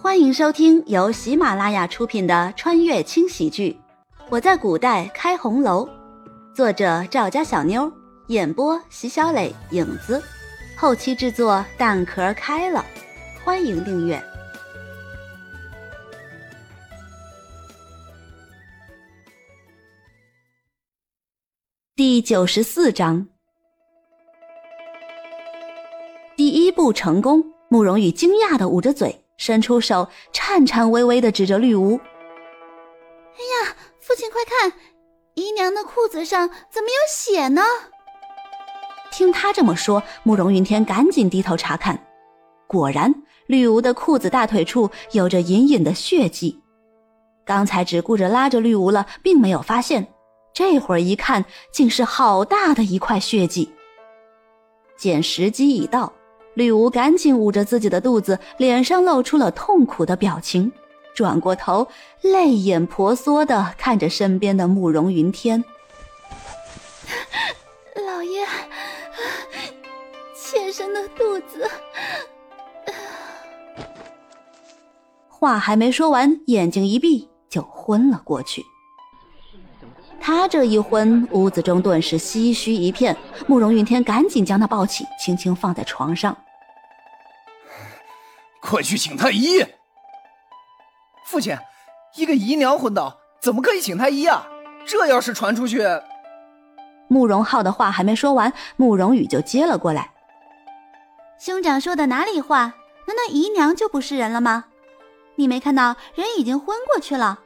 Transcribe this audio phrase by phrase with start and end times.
[0.00, 3.76] 欢迎收听由喜马拉雅出品的穿越轻喜剧
[4.30, 5.84] 《我在古代开红楼》，
[6.54, 7.92] 作者赵家小妞，
[8.28, 10.22] 演播席小磊、影子，
[10.76, 12.84] 后期制作蛋壳开了。
[13.44, 14.22] 欢迎订阅
[21.96, 23.26] 第九十四章。
[26.36, 29.24] 第一步成功，慕容羽惊讶的捂着嘴。
[29.38, 31.98] 伸出手，颤颤巍巍的指着绿芜
[33.32, 34.72] ：“哎呀，父亲快看，
[35.34, 37.62] 姨娘的裤子上怎么有血呢？”
[39.10, 41.98] 听他这么说，慕容云天赶紧低头查看，
[42.66, 43.14] 果然，
[43.46, 46.60] 绿芜的裤子大腿处有着隐隐的血迹。
[47.46, 50.06] 刚才只顾着拉着绿芜了，并没有发现，
[50.52, 53.72] 这会儿一看，竟是好大的一块血迹。
[54.98, 56.12] 见时机已到。
[56.58, 60.72] 绿芜赶紧捂着自己的肚子，脸上露出了痛苦的表情，
[61.14, 61.86] 转过头，
[62.20, 65.62] 泪眼婆娑的看着身边的慕容云天。
[67.94, 68.44] 老爷，
[70.34, 71.70] 妾身的肚子……
[75.28, 78.64] 话还没说完，眼睛一闭就昏了过去。
[80.20, 83.16] 他这一昏，屋子中顿时唏嘘一片。
[83.46, 86.36] 慕容云天赶紧将他抱起，轻轻放在床上。
[88.68, 89.64] 快去请太医！
[91.24, 91.56] 父亲，
[92.16, 94.46] 一个姨娘昏倒，怎么可以请太医啊？
[94.84, 95.80] 这要是传出去……
[97.08, 100.10] 慕容浩的话还没说完，慕容羽就接了过来。
[101.40, 102.74] 兄长说的哪里话？
[103.06, 104.66] 难道姨娘就不是人了吗？
[105.36, 107.38] 你没看到人已经昏过去了？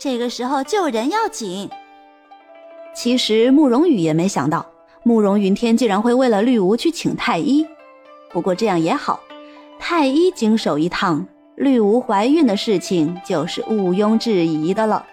[0.00, 1.70] 这个时候救人要紧。
[2.92, 4.66] 其实慕容羽也没想到，
[5.04, 7.64] 慕容云天竟然会为了绿芜去请太医。
[8.32, 9.20] 不过这样也好。
[9.78, 15.04] 太医经手一趟，绿芜怀孕的事情就是毋庸置疑的了。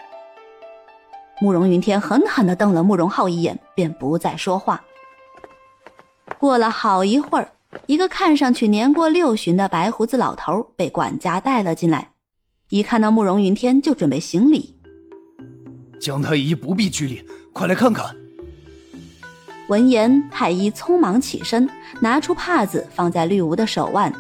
[1.40, 4.82] 慕容云天狠狠地瞪了慕容浩一眼，便不再说话。
[6.40, 7.52] 过了好一会儿，
[7.86, 12.12] 一个看上去年过六旬的白胡子老头被管家带了进来，
[12.70, 14.76] 一看到慕容云天就准备行礼。
[16.00, 18.16] 江太医不必拘礼，快来看看。
[19.70, 21.70] 闻言，太医匆忙起身，
[22.02, 24.14] 拿出帕子放在绿芜的手腕。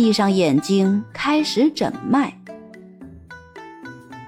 [0.00, 2.32] 闭上眼睛，开始诊脉。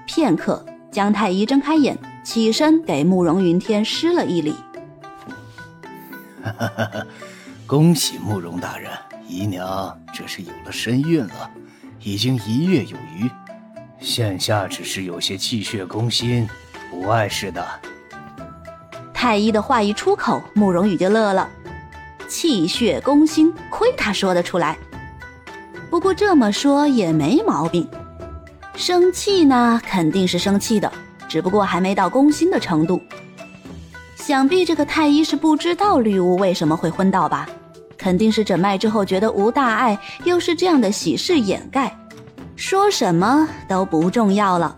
[0.05, 4.53] 片刻，姜太医睁开眼，起身给慕容云天施了一礼。
[6.43, 7.07] 哈哈哈哈
[7.65, 8.91] 恭喜慕容大人，
[9.25, 11.49] 姨娘这是有了身孕了，
[12.01, 13.31] 已经一月有余，
[13.97, 16.45] 现下只是有些气血攻心，
[16.89, 17.65] 不碍事的。
[19.13, 21.49] 太医的话一出口，慕容羽就乐了。
[22.27, 24.77] 气血攻心，亏他说得出来。
[25.91, 27.85] 不过这么说也没毛病，
[28.75, 30.89] 生气呢肯定是生气的，
[31.27, 33.01] 只不过还没到攻心的程度。
[34.15, 37.45] 想必这个太医是不知道绿芜为什么会昏倒吧？
[37.97, 41.93] 肯定是诊脉之后觉得无大碍，又是这样的喜事掩盖，
[42.55, 44.73] 说什么都不重要了。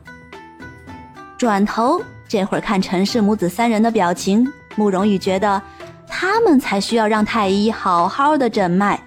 [1.38, 5.62] 转头这会儿看陈氏母子三人的表情，慕容羽觉得
[6.08, 9.00] 他们才需要让太医好好的诊脉。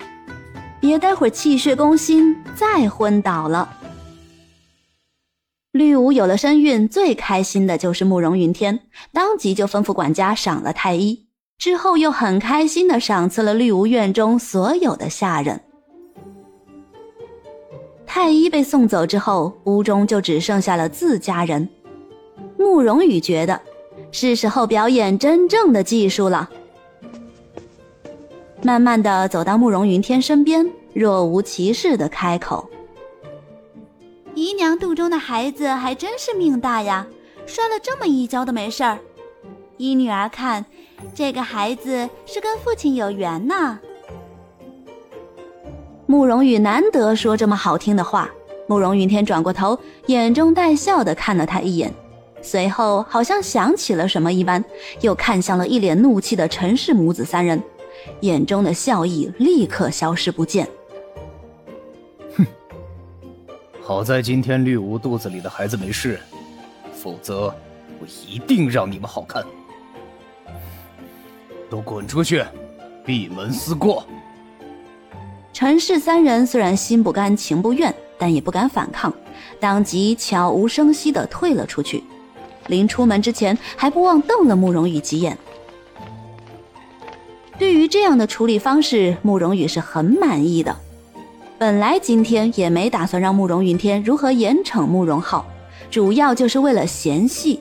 [0.87, 3.69] 别待会儿气血攻心再昏倒了。
[5.73, 8.81] 绿芜有了身孕，最开心的就是慕容云天，
[9.13, 11.27] 当即就吩咐管家赏了太医，
[11.59, 15.61] 之后又很开心的赏赐了绿芜院中所有的下人。
[18.07, 21.69] 太医被送走之后，屋中就只剩下了自家人。
[22.59, 23.61] 慕容羽觉得，
[24.11, 26.49] 是时候表演真正的技术了。
[28.63, 30.67] 慢慢的走到慕容云天身边，
[30.97, 32.71] 若无其事的开口
[34.35, 37.07] ：“姨娘肚中的孩子还真是命大呀，
[37.45, 38.99] 摔了这么一跤都没事儿。
[39.77, 40.65] 依女儿看，
[41.15, 43.79] 这个孩子是跟父亲有缘呐。”
[46.09, 48.31] 慕容羽难得说这么好听的话，
[48.67, 51.93] 慕容云天转过头，眼中带笑的看了他一眼，
[52.41, 54.65] 随后好像想起了什么一般，
[55.03, 57.63] 又看向了一脸怒气的陈氏母子三人。
[58.21, 60.67] 眼中的笑意立刻消失不见。
[63.87, 66.19] 好在今天绿芜肚子里的孩子没事，
[66.93, 67.55] 否则
[68.01, 69.45] 我一定让你们好看。
[71.71, 72.45] 都滚出去，
[73.05, 74.05] 闭门思过。
[75.53, 79.15] 陈氏三人虽然心不甘情不愿，但也不敢反抗，
[79.61, 82.03] 当即悄无声息地退了出去。
[82.67, 85.39] 临出门之前，还不忘瞪了慕容羽几眼。
[87.57, 90.77] 对于这样的处理方式，慕容羽是很满意的。
[91.59, 95.47] 本来今天也没打算让慕容云天如何严惩慕容浩，
[95.91, 97.59] 主要就是为了嫌隙。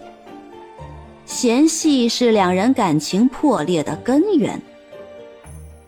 [1.25, 4.61] 嫌隙是两人感情破裂的根源。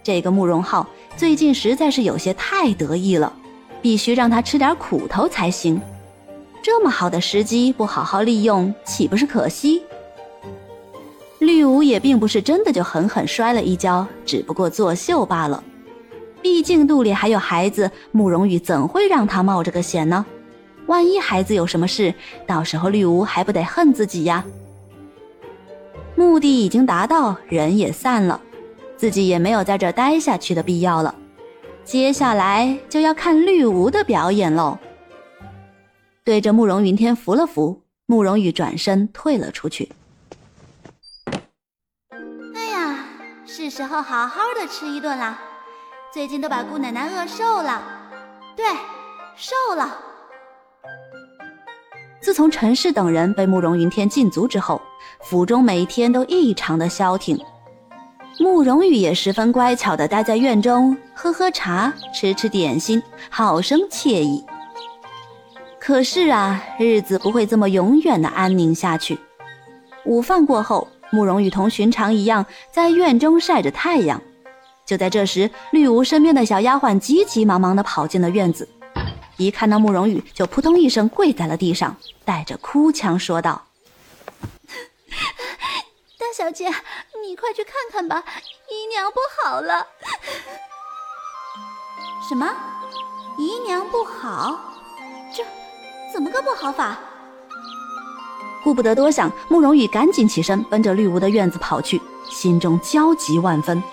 [0.02, 0.88] 这个慕容浩
[1.18, 3.34] 最近实在是有些太得意了，
[3.82, 5.82] 必须让他吃点苦头才行。
[6.64, 9.82] 这么好的时机不好好利用，岂不是可惜？
[11.40, 15.62] 绿芜也并不是真的就狠狠摔了一跤，只不过作秀罢了。
[16.42, 20.26] 毕竟肚里还有孩子，慕容羽怎会让他冒这个险呢？
[20.86, 22.14] 万一孩子有什么事，
[22.46, 24.46] 到时候绿芜还不得恨自己呀？
[26.16, 28.40] 目的已经达到，人也散了。
[28.96, 31.14] 自己也没有在这待下去的必要了，
[31.84, 34.80] 接下来就要看绿芜的表演喽。
[36.24, 39.90] 对着慕容云天扶了扶，慕容羽转身退了出去。
[42.56, 43.06] 哎呀，
[43.46, 45.40] 是时候好好的吃一顿啦！
[46.18, 47.80] 最近都把姑奶奶饿瘦了，
[48.56, 48.66] 对，
[49.36, 49.96] 瘦了。
[52.20, 54.82] 自从陈氏等人被慕容云天禁足之后，
[55.22, 57.40] 府中每天都异常的消停。
[58.40, 63.00] 慕容羽也十分乖巧的待在院中，喝喝茶，吃吃点心，
[63.30, 64.44] 好生惬意。
[65.80, 69.20] 可是啊，日子不会这么永远的安宁下去。
[70.04, 74.20] 午饭过后，慕容羽同寻常一样在院中晒着太阳。
[74.88, 78.70] 就在这时，绿芜身边的小丫鬟急急忙忙的跑进了院子，
[79.36, 83.66] 一看到慕容羽，就扑通一声跪在了地上，带着哭腔说道。
[86.18, 86.70] 大小姐，
[87.22, 88.24] 你快去看看吧，
[88.70, 89.86] 姨娘不好了。
[92.30, 92.48] 什么？
[93.38, 94.58] 姨娘不好？
[95.36, 95.44] 这
[96.14, 96.98] 怎么个不好法？
[98.64, 102.02] 顾不得多想，慕容羽赶紧起身，奔着绿芜的院子跑去，
[102.32, 103.84] 心中焦急万分。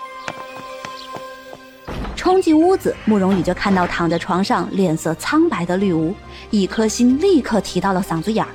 [2.55, 6.13] 屋子，慕容羽就看到躺在床上、脸色苍白的绿芜，
[6.49, 8.51] 一颗心立刻提到了嗓子眼儿。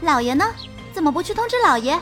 [0.00, 0.44] 老爷呢？
[0.92, 1.98] 怎么不去通知老爷？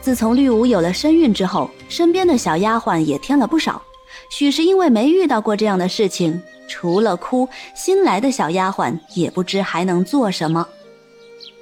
[0.00, 3.82] 自从绿芜有了身孕之后，身边的小丫鬟也添了不少。
[4.30, 10.66] 许是因为没遇到过这样的事情，除了哭，新来的小丫鬟也不知还能做什么。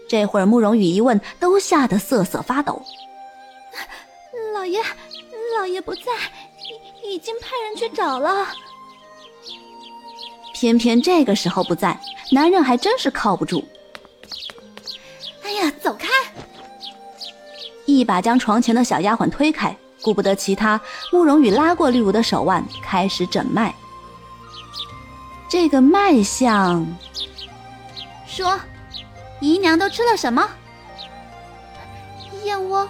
[0.09, 2.81] 这会儿慕容羽一问，都吓得瑟瑟发抖。
[4.55, 4.81] 老爷，
[5.59, 6.13] 老爷不在，
[7.09, 8.49] 已经派人去找了。
[10.53, 11.99] 偏偏这个时候不在，
[12.33, 13.65] 男人还真是靠不住。
[15.43, 16.09] 哎呀，走开！
[17.85, 20.81] 一把将床前的小丫鬟推开，顾不得其他，
[21.13, 23.75] 慕容羽拉过绿芜的手腕，开始诊脉。
[25.49, 26.85] 这个脉象，
[28.27, 28.59] 说，
[29.41, 30.49] 姨娘都吃了什么？
[32.45, 32.89] 燕窝。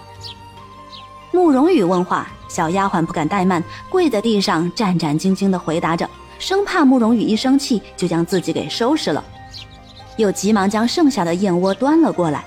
[1.31, 6.09] 慕容羽问话，小丫鬟不敢怠慢，跪在地上战战兢兢地回答着，
[6.39, 9.23] 生怕慕容羽一生气就将自己给收拾了。
[10.15, 12.43] 又急忙将剩下的燕窝端了过来，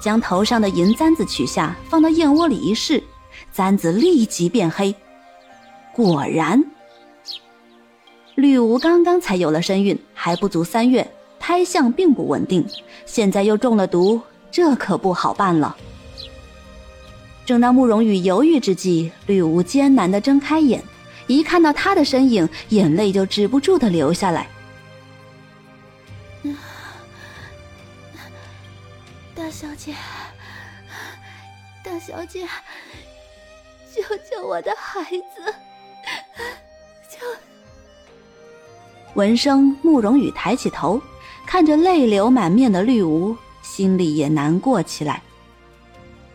[0.00, 3.04] 将头上的银簪子取下，放到燕窝里一试，
[3.52, 4.94] 簪子立即变黑。
[5.92, 6.64] 果然，
[8.34, 11.06] 绿芜刚刚才有了身孕，还不足三月，
[11.38, 12.66] 胎相并不稳定，
[13.04, 15.76] 现在又中了毒，这可不好办了。
[17.46, 20.82] 正当慕容羽犹豫之际，绿芜艰难地睁开眼，
[21.26, 24.48] 一看到他的身影，眼泪就止不住地流下来。
[29.34, 29.94] 大小姐，
[31.84, 32.46] 大小姐，
[33.94, 35.54] 救救我的孩子！
[37.10, 37.18] 救！
[39.14, 40.98] 闻声，慕容羽抬起头，
[41.46, 45.22] 看着泪流满面的绿芜，心里也难过起来。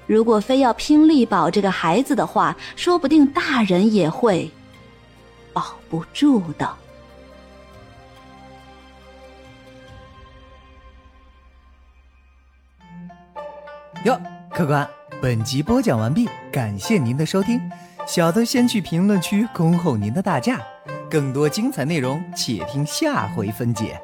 [0.10, 4.50] 如果非要拼力保这个孩子的话，说不定大人也会
[5.54, 6.68] 保不住的。
[14.04, 14.89] 哟，客官，
[15.22, 17.62] 本集播讲完毕，感谢您的收听。
[18.08, 20.60] 小的先去评论区恭候您的大驾，
[21.08, 24.01] 更多精彩内容且听下回分解。